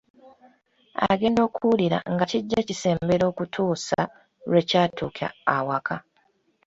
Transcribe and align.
Agenda 1.11 1.39
okuwulira 1.47 1.97
nga 2.13 2.25
kijja 2.31 2.59
kisembera 2.67 3.23
okutuusa, 3.31 3.99
lwe 4.49 4.61
kyatuuka 4.69 5.25
awaka. 5.55 5.95